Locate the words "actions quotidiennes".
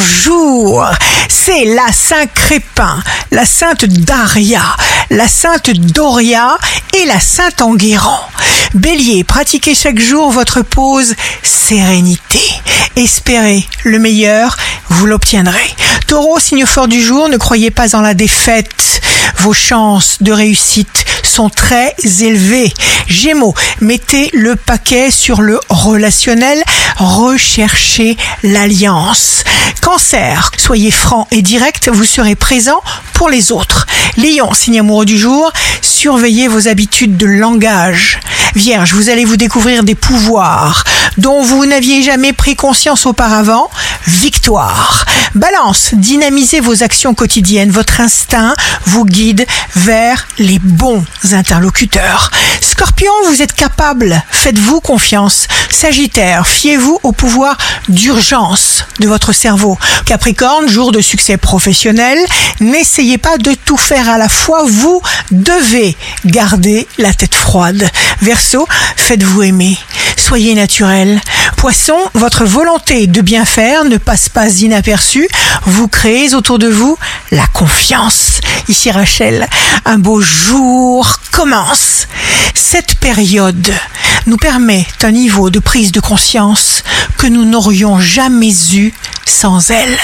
46.82-47.70